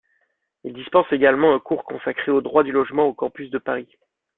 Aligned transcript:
Il 0.63 0.73
dispense 0.73 1.05
également 1.11 1.53
un 1.53 1.59
cours 1.59 1.83
consacré 1.83 2.31
au 2.31 2.41
droit 2.41 2.63
du 2.63 2.71
logement 2.71 3.05
au 3.05 3.13
campus 3.13 3.51
de 3.51 3.59
Paris. 3.59 3.87